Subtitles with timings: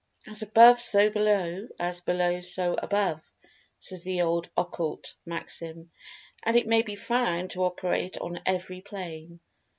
[0.25, 3.21] "As Above so Below—as Below so Above,"
[3.77, 5.91] says the old Occult Maxim,
[6.41, 9.41] and it may be found to operate on every plane.